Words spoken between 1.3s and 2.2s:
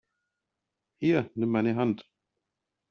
nimm meine Hand!